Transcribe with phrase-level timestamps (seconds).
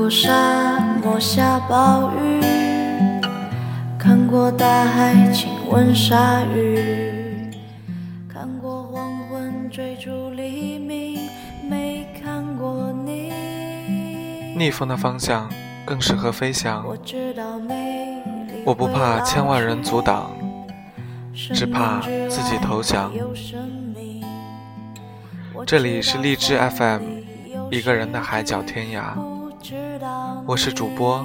[0.00, 2.40] 过沙漠下暴雨，
[3.98, 7.50] 看过大海亲吻鲨鱼，
[8.28, 11.28] 看过黄昏追逐黎明，
[11.68, 13.32] 没看过你。
[14.56, 15.50] 逆风的方向
[15.84, 16.84] 更适合飞翔。
[16.86, 20.30] 我知道美丽我不怕千万人阻挡，
[21.34, 23.12] 只只怕自己投降。
[25.66, 27.02] 这里是荔枝 FM，
[27.70, 29.39] 一个人的海角天涯。
[30.46, 31.24] 我是主播，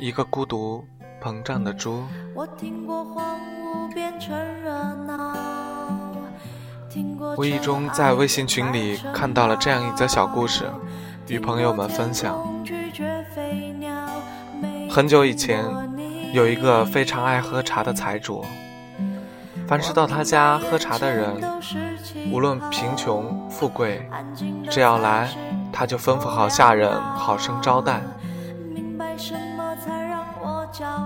[0.00, 0.84] 一个孤独
[1.22, 2.02] 膨胀的猪。
[2.34, 4.72] 我听过荒芜变成热
[5.06, 5.34] 闹，
[7.36, 10.64] 无意中在微信群里看到了这样一则小故事，
[11.28, 12.38] 与朋友们分享。
[14.88, 15.64] 很久以前，
[16.32, 18.44] 有一个非常爱喝茶的财主，
[19.66, 21.36] 凡是到他家喝茶的人，
[22.32, 24.08] 无论贫穷富贵，
[24.70, 25.28] 只要来，
[25.70, 28.00] 他就吩咐好下人好生招待。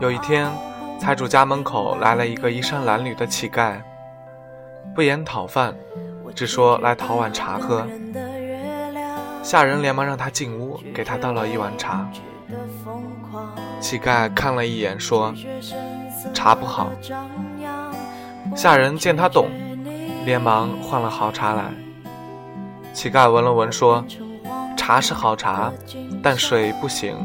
[0.00, 0.50] 有一天，
[0.98, 3.80] 财主家门口来了一个衣衫褴褛的乞丐，
[4.94, 5.74] 不言讨饭，
[6.34, 7.86] 只说来讨碗茶喝。
[9.42, 12.06] 下人连忙让他进屋，给他倒了一碗茶。
[13.80, 15.32] 乞丐看了一眼，说
[16.34, 16.90] ：“茶不好。”
[18.56, 19.48] 下人见他懂，
[20.24, 21.72] 连忙换了好茶来。
[22.92, 24.04] 乞丐闻了闻，说
[24.76, 25.72] ：“茶是好茶，
[26.22, 27.16] 但水不行，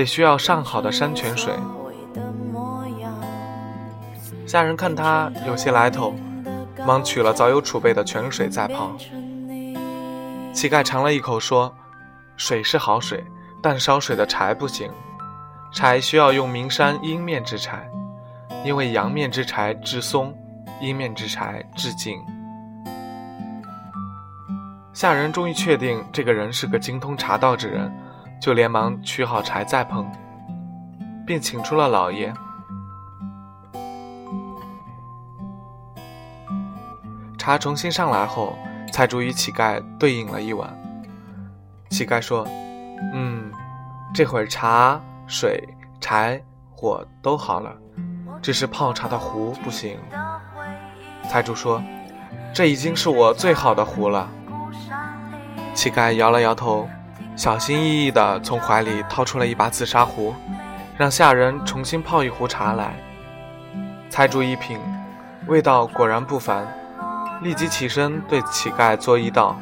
[0.00, 1.52] 得需要上好的山泉水。”
[4.46, 6.14] 下人看他有些来头，
[6.86, 8.96] 忙取了早有储备的泉水在泡。
[10.54, 11.74] 乞丐尝了一口，说
[12.38, 13.22] ：“水是好水，
[13.62, 14.90] 但烧水的柴不行。
[15.70, 17.86] 柴需要用名山阴面之柴，
[18.64, 20.34] 因为阳面之柴至松，
[20.80, 22.18] 阴面之柴至静。”
[24.92, 27.92] 下人终于确定这个人是个精通茶道之人，
[28.40, 30.06] 就连忙取好柴再烹，
[31.26, 32.32] 并请出了老爷。
[37.36, 38.56] 茶重新上来后，
[38.92, 40.74] 财主与乞丐对饮了一碗。
[41.90, 42.46] 乞丐说
[43.12, 43.50] ：“嗯，
[44.14, 45.68] 这会儿茶、水、
[46.00, 46.40] 柴、
[46.70, 47.74] 火都好了，
[48.40, 49.98] 只是泡茶的壶不行。”
[51.28, 51.82] 财主说
[52.54, 54.28] ：“这已经是我最好的壶了。”
[55.74, 56.88] 乞丐摇了摇头，
[57.40, 60.34] 小心翼翼地从怀里掏出了一把紫砂壶，
[60.98, 62.94] 让下人重新泡一壶茶来。
[64.10, 64.78] 财主一品，
[65.46, 66.68] 味道果然不凡。
[67.40, 69.58] 立即起身对乞丐作揖道：“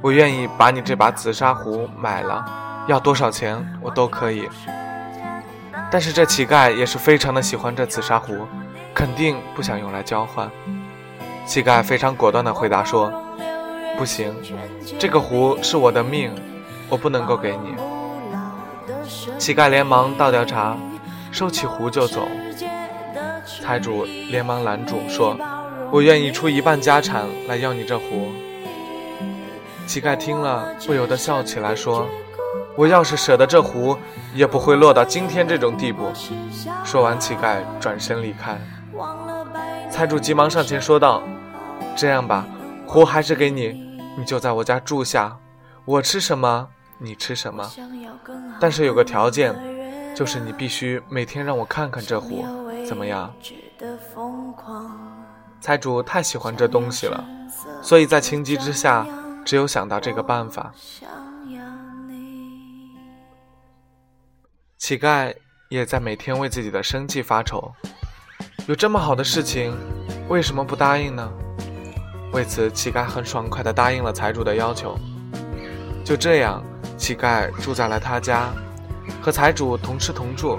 [0.00, 2.42] 我愿意把你这把紫砂壶买了，
[2.86, 4.48] 要多少钱我都可以。”
[5.92, 8.48] 但是这乞丐也是非常的喜欢这紫砂壶，
[8.94, 10.50] 肯定不想用来交换。
[11.44, 13.12] 乞丐非常果断地回答说
[13.98, 14.34] ：“不行，
[14.98, 16.34] 这个壶是我的命，
[16.88, 17.74] 我不能够给你。”
[19.38, 20.76] 乞丐连忙倒掉茶，
[21.30, 22.28] 收起壶就走。
[23.62, 25.36] 财主连忙拦住说
[25.90, 28.28] ：“我愿意出一半家产来要你这壶。”
[29.86, 32.06] 乞丐听了不由得笑起来，说
[32.76, 33.96] ：“我要是舍得这壶，
[34.34, 36.10] 也不会落到今天这种地步。”
[36.84, 38.58] 说完，乞丐转身离开。
[39.90, 41.22] 财主急忙上前说道
[41.96, 42.44] ：“这样吧，
[42.86, 43.68] 壶还是给你，
[44.18, 45.34] 你就在我家住下，
[45.86, 47.70] 我吃什么你吃什么，
[48.60, 49.54] 但是有个条件，
[50.14, 52.44] 就是你必须每天让我看看这壶，
[52.86, 53.32] 怎么样？”
[55.60, 57.24] 财主太喜欢这东西了，
[57.82, 59.06] 所以在情急之下，
[59.44, 60.72] 只有想到这个办法。
[64.76, 65.34] 乞丐
[65.68, 67.72] 也在每天为自己的生计发愁，
[68.66, 69.76] 有这么好的事情，
[70.28, 71.30] 为什么不答应呢？
[72.32, 74.96] 为此，乞丐很爽快地答应了财主的要求。
[76.04, 76.62] 就这样，
[76.98, 78.50] 乞丐住在了他家，
[79.22, 80.58] 和财主同吃同住，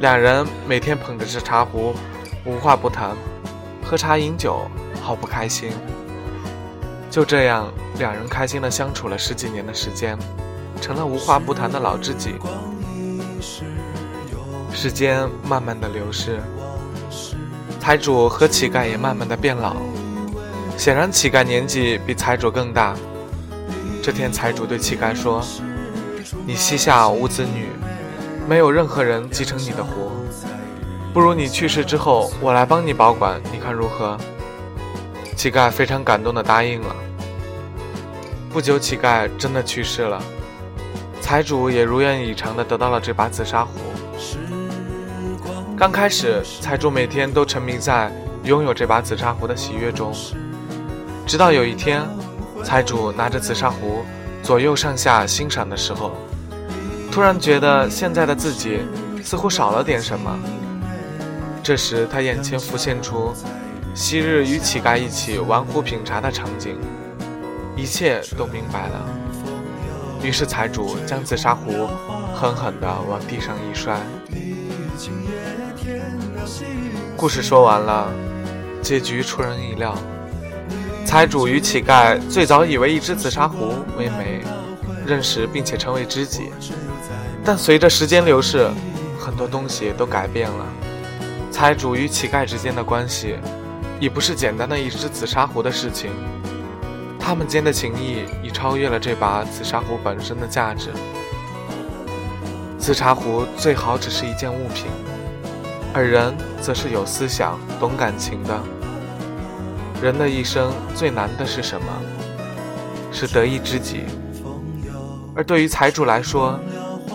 [0.00, 1.92] 两人每天捧着这茶壶，
[2.44, 3.10] 无话不谈。
[3.84, 4.62] 喝茶饮酒，
[5.02, 5.70] 好不开心。
[7.10, 10.16] 就这样，两人开心的相处了十几年的时间，
[10.80, 12.36] 成了无话不谈的老知己。
[14.72, 16.40] 时间慢慢的流逝，
[17.80, 19.76] 财主和乞丐也慢慢的变老。
[20.76, 22.96] 显然，乞丐年纪比财主更大。
[24.04, 25.42] 这天，财主对乞丐说
[26.46, 27.70] ：“你膝下无子女，
[28.46, 30.10] 没有任何人继承你的壶。”
[31.14, 34.18] 不如你去世之后，我来帮你保管，你看如何？
[35.34, 36.94] 乞丐非常感动的答应了。
[38.52, 40.22] 不久，乞丐真的去世了，
[41.22, 43.72] 财主也如愿以偿的得到了这把紫砂壶。
[45.78, 48.12] 刚开始，财主每天都沉迷在
[48.42, 50.12] 拥有这把紫砂壶的喜悦中，
[51.26, 52.02] 直到有一天，
[52.64, 54.04] 财主拿着紫砂壶
[54.42, 56.12] 左右上下欣赏的时候，
[57.12, 58.80] 突然觉得现在的自己
[59.22, 60.36] 似乎少了点什么。
[61.62, 63.32] 这时，他眼前浮现出
[63.94, 66.76] 昔日与乞丐一起玩壶品茶的场景，
[67.76, 69.08] 一切都明白了。
[70.22, 71.88] 于是，财主将紫砂壶
[72.34, 74.00] 狠狠地往地上一摔。
[77.16, 78.10] 故事说完了，
[78.82, 79.96] 结局出人意料。
[81.14, 84.42] 财主与乞丐最早以为一只紫砂壶为媒，
[85.06, 86.50] 认识并且成为知己，
[87.44, 88.68] 但随着时间流逝，
[89.16, 90.66] 很多东西都改变了。
[91.52, 93.36] 财主与乞丐之间的关系，
[94.00, 96.10] 已不是简单的一只紫砂壶的事情，
[97.16, 100.90] 他们间的情谊已超越了这把紫砂壶本身的价值。
[102.76, 104.86] 紫砂壶最好只是一件物品，
[105.92, 108.60] 而人则是有思想、懂感情的。
[110.02, 111.86] 人的一生最难的是什么？
[113.12, 114.02] 是得一知己。
[115.34, 116.58] 而对于财主来说，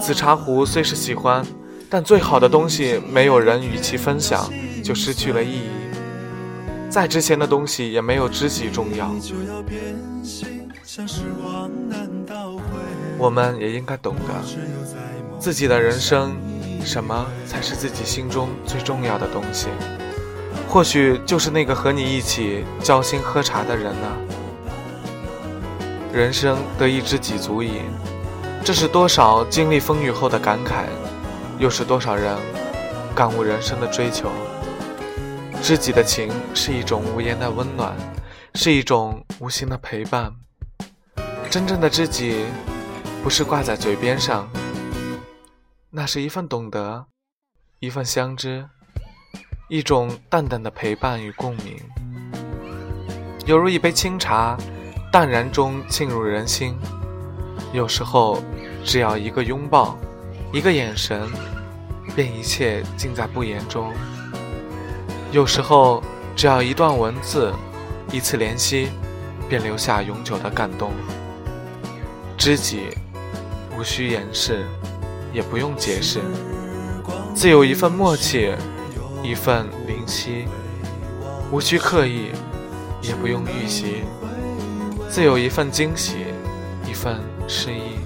[0.01, 1.45] 紫砂壶虽是喜欢。
[1.91, 4.47] 但最好的东西，没有人与其分享，
[4.83, 5.69] 就失去了意义。
[6.87, 9.11] 再值钱的东西，也没有知己重要。
[13.17, 16.37] 我们也应该懂得，自己的人生，
[16.85, 19.67] 什么才是自己心中最重要的东西？
[20.67, 24.17] 或许就是那个和你一起交心喝茶的人呢。
[26.13, 27.81] 人生得一知己足矣，
[28.63, 30.85] 这是多少经历风雨后的感慨。
[31.59, 32.37] 又是多少人
[33.13, 34.31] 感悟人生的追求？
[35.61, 37.93] 知己的情是一种无言的温暖，
[38.55, 40.33] 是一种无形的陪伴。
[41.49, 42.45] 真正的知己，
[43.21, 44.49] 不是挂在嘴边上，
[45.89, 47.07] 那是一份懂得，
[47.79, 48.69] 一份相知，
[49.71, 51.77] 一种淡淡的陪伴与共鸣，
[53.45, 54.57] 犹如一杯清茶，
[55.11, 56.75] 淡然中沁入人心。
[57.71, 58.41] 有时候，
[58.83, 59.95] 只要一个拥抱。
[60.51, 61.21] 一个眼神，
[62.15, 63.93] 便一切尽在不言中。
[65.31, 66.01] 有时候，
[66.35, 67.53] 只要一段文字，
[68.11, 68.89] 一次怜惜，
[69.47, 70.91] 便留下永久的感动。
[72.35, 72.87] 知己，
[73.77, 74.65] 无需掩饰，
[75.31, 76.19] 也不用解释，
[77.35, 78.55] 自有一份默契，
[79.23, 80.45] 一份灵犀，
[81.51, 82.31] 无需刻意，
[83.01, 84.03] 也不用预习，
[85.09, 86.25] 自有一份惊喜，
[86.87, 87.99] 一份诗意。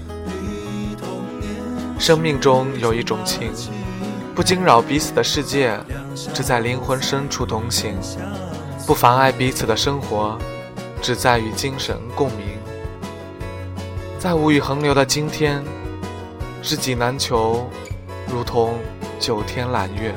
[2.00, 3.52] 生命中有一种情，
[4.36, 5.80] 不惊扰彼此的世界，
[6.34, 7.94] 只在灵魂深处同行；
[8.86, 10.38] 不妨碍彼此的生活，
[11.02, 12.48] 只在与精神共鸣。
[14.20, 15.64] 在物欲横流的今天，
[16.62, 17.70] 知己难求，
[18.28, 18.78] 如同
[19.20, 20.14] 九天揽月。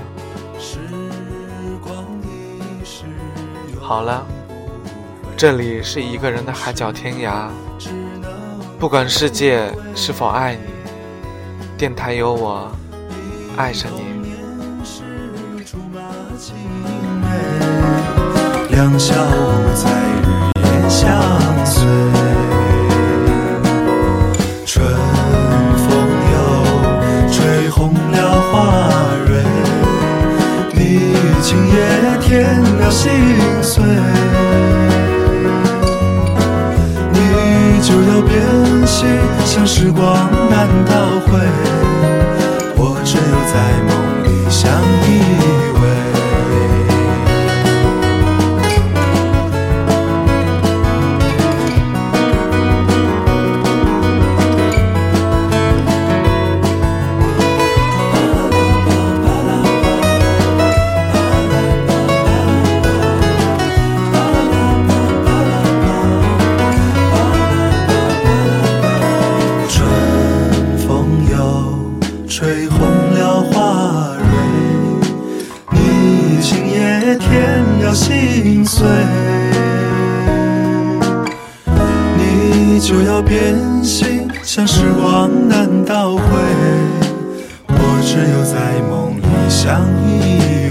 [3.86, 4.26] 好了，
[5.36, 7.46] 这里是一个人的海角天涯，
[8.80, 10.62] 不管世界是否爱你。
[11.78, 12.68] 电台有我，
[13.56, 14.02] 爱着你。
[18.70, 19.88] 两小无猜
[20.24, 20.26] 日
[20.64, 21.86] 夜相随，
[32.90, 33.10] 心
[33.62, 33.82] 碎，
[37.12, 39.06] 你就要变心，
[39.44, 40.92] 像时光难倒
[41.26, 41.85] 回。
[83.16, 86.22] 就要变心，像时光难倒回，
[87.68, 90.65] 我只有在梦里相依。